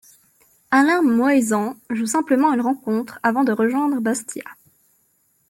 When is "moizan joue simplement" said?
1.03-2.51